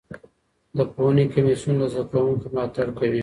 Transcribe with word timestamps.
د 0.77 0.79
پوهنې 0.93 1.25
کمیسیون 1.33 1.75
له 1.81 1.87
زده 1.93 2.03
کوونکو 2.11 2.45
ملاتړ 2.53 2.87
کوي. 2.99 3.19